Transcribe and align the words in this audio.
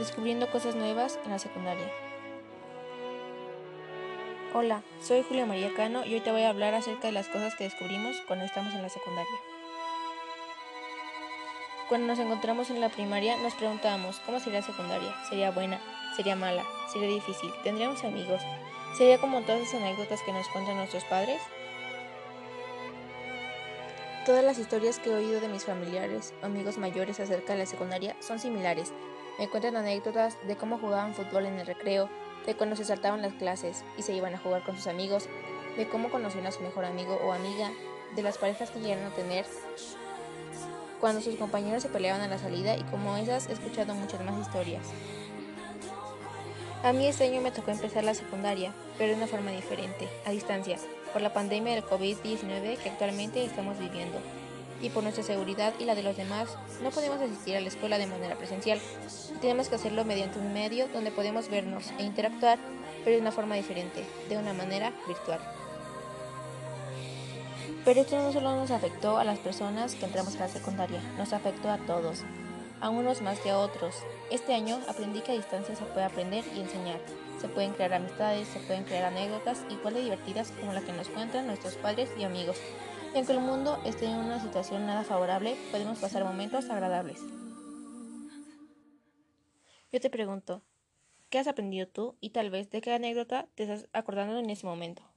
Descubriendo 0.00 0.50
cosas 0.50 0.76
nuevas 0.76 1.18
en 1.26 1.30
la 1.30 1.38
secundaria. 1.38 1.86
Hola, 4.54 4.82
soy 5.02 5.22
Julia 5.22 5.44
María 5.44 5.74
Cano 5.74 6.06
y 6.06 6.14
hoy 6.14 6.20
te 6.22 6.32
voy 6.32 6.40
a 6.40 6.48
hablar 6.48 6.72
acerca 6.72 7.08
de 7.08 7.12
las 7.12 7.28
cosas 7.28 7.54
que 7.54 7.64
descubrimos 7.64 8.16
cuando 8.26 8.46
estamos 8.46 8.72
en 8.72 8.80
la 8.80 8.88
secundaria. 8.88 9.30
Cuando 11.90 12.06
nos 12.06 12.18
encontramos 12.18 12.70
en 12.70 12.80
la 12.80 12.88
primaria 12.88 13.36
nos 13.42 13.52
preguntábamos 13.52 14.20
cómo 14.20 14.40
sería 14.40 14.60
la 14.60 14.66
secundaria, 14.66 15.14
sería 15.28 15.50
buena, 15.50 15.78
sería 16.16 16.34
mala, 16.34 16.64
sería 16.90 17.08
difícil, 17.08 17.52
tendríamos 17.62 18.02
amigos, 18.02 18.40
sería 18.96 19.18
como 19.18 19.42
todas 19.42 19.60
esas 19.60 19.82
anécdotas 19.82 20.22
que 20.22 20.32
nos 20.32 20.48
cuentan 20.48 20.78
nuestros 20.78 21.04
padres. 21.04 21.42
Todas 24.24 24.44
las 24.44 24.58
historias 24.58 24.98
que 24.98 25.10
he 25.10 25.14
oído 25.14 25.42
de 25.42 25.48
mis 25.48 25.66
familiares 25.66 26.32
amigos 26.40 26.78
mayores 26.78 27.20
acerca 27.20 27.52
de 27.52 27.58
la 27.58 27.66
secundaria 27.66 28.16
son 28.20 28.38
similares, 28.38 28.94
me 29.40 29.48
cuentan 29.48 29.74
anécdotas 29.74 30.36
de 30.46 30.54
cómo 30.54 30.76
jugaban 30.76 31.14
fútbol 31.14 31.46
en 31.46 31.58
el 31.58 31.66
recreo, 31.66 32.10
de 32.44 32.54
cuando 32.54 32.76
se 32.76 32.84
saltaban 32.84 33.22
las 33.22 33.32
clases 33.32 33.84
y 33.96 34.02
se 34.02 34.12
iban 34.12 34.34
a 34.34 34.38
jugar 34.38 34.62
con 34.64 34.76
sus 34.76 34.86
amigos, 34.86 35.30
de 35.78 35.88
cómo 35.88 36.10
conocían 36.10 36.46
a 36.46 36.52
su 36.52 36.60
mejor 36.60 36.84
amigo 36.84 37.18
o 37.24 37.32
amiga, 37.32 37.70
de 38.14 38.22
las 38.22 38.36
parejas 38.36 38.70
que 38.70 38.80
llegaron 38.80 39.06
a 39.06 39.14
tener, 39.14 39.46
cuando 41.00 41.22
sus 41.22 41.36
compañeros 41.36 41.82
se 41.82 41.88
peleaban 41.88 42.20
a 42.20 42.28
la 42.28 42.36
salida 42.36 42.76
y 42.76 42.82
como 42.82 43.16
esas 43.16 43.48
he 43.48 43.54
escuchado 43.54 43.94
muchas 43.94 44.22
más 44.22 44.38
historias. 44.38 44.86
A 46.82 46.92
mí 46.92 47.06
este 47.06 47.24
año 47.24 47.40
me 47.40 47.50
tocó 47.50 47.70
empezar 47.70 48.04
la 48.04 48.12
secundaria, 48.12 48.74
pero 48.98 49.12
de 49.12 49.16
una 49.16 49.26
forma 49.26 49.52
diferente, 49.52 50.06
a 50.26 50.32
distancia, 50.32 50.76
por 51.14 51.22
la 51.22 51.32
pandemia 51.32 51.74
del 51.74 51.84
COVID-19 51.84 52.76
que 52.76 52.90
actualmente 52.90 53.42
estamos 53.42 53.78
viviendo 53.78 54.18
y 54.82 54.90
por 54.90 55.02
nuestra 55.02 55.24
seguridad 55.24 55.74
y 55.78 55.84
la 55.84 55.94
de 55.94 56.02
los 56.02 56.16
demás, 56.16 56.48
no 56.82 56.90
podemos 56.90 57.20
asistir 57.20 57.56
a 57.56 57.60
la 57.60 57.68
escuela 57.68 57.98
de 57.98 58.06
manera 58.06 58.36
presencial. 58.36 58.80
Tenemos 59.40 59.68
que 59.68 59.74
hacerlo 59.74 60.04
mediante 60.04 60.38
un 60.38 60.52
medio 60.52 60.88
donde 60.88 61.10
podemos 61.10 61.48
vernos 61.48 61.90
e 61.98 62.02
interactuar, 62.02 62.58
pero 63.04 63.16
de 63.16 63.22
una 63.22 63.32
forma 63.32 63.54
diferente, 63.54 64.04
de 64.28 64.36
una 64.36 64.52
manera 64.52 64.92
virtual. 65.06 65.40
Pero 67.84 68.00
esto 68.00 68.16
no 68.16 68.32
solo 68.32 68.56
nos 68.56 68.70
afectó 68.70 69.18
a 69.18 69.24
las 69.24 69.38
personas 69.38 69.94
que 69.94 70.04
entramos 70.04 70.36
a 70.36 70.40
la 70.40 70.48
secundaria, 70.48 71.00
nos 71.16 71.32
afectó 71.32 71.70
a 71.70 71.78
todos, 71.78 72.24
a 72.80 72.90
unos 72.90 73.22
más 73.22 73.38
que 73.40 73.50
a 73.50 73.58
otros. 73.58 73.94
Este 74.30 74.54
año 74.54 74.78
aprendí 74.88 75.20
que 75.20 75.32
a 75.32 75.34
distancia 75.34 75.74
se 75.74 75.84
puede 75.84 76.04
aprender 76.04 76.44
y 76.54 76.60
enseñar. 76.60 77.00
Se 77.40 77.48
pueden 77.48 77.72
crear 77.72 77.94
amistades, 77.94 78.48
se 78.48 78.60
pueden 78.60 78.84
crear 78.84 79.04
anécdotas 79.04 79.62
igual 79.70 79.94
de 79.94 80.02
divertidas 80.02 80.52
como 80.60 80.74
las 80.74 80.84
que 80.84 80.92
nos 80.92 81.08
cuentan 81.08 81.46
nuestros 81.46 81.74
padres 81.76 82.10
y 82.18 82.24
amigos. 82.24 82.58
Y 83.12 83.16
aunque 83.16 83.32
el 83.32 83.40
mundo 83.40 83.80
esté 83.84 84.06
en 84.06 84.16
una 84.18 84.40
situación 84.40 84.86
nada 84.86 85.02
favorable, 85.02 85.56
podemos 85.72 85.98
pasar 85.98 86.24
momentos 86.24 86.70
agradables. 86.70 87.18
Yo 89.92 90.00
te 90.00 90.10
pregunto, 90.10 90.62
¿qué 91.28 91.40
has 91.40 91.48
aprendido 91.48 91.88
tú 91.88 92.16
y 92.20 92.30
tal 92.30 92.50
vez 92.50 92.70
de 92.70 92.80
qué 92.80 92.92
anécdota 92.92 93.48
te 93.56 93.64
estás 93.64 93.88
acordando 93.92 94.38
en 94.38 94.48
ese 94.48 94.64
momento? 94.64 95.09